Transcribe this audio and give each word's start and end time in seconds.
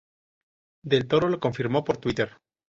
Del 0.83 1.07
toro 1.07 1.29
lo 1.29 1.39
confirmó 1.39 1.83
por 1.83 1.97
Twitter. 1.97 2.35